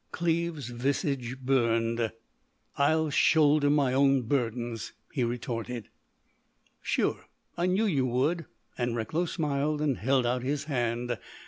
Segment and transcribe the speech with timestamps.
[0.11, 2.11] Cleve's visage burned.
[2.75, 5.89] "I'll shoulder my own burdens," he retorted.
[6.81, 7.27] "Sure.
[7.55, 8.45] I knew you would."
[8.79, 11.19] And Recklow smiled and held out his hand.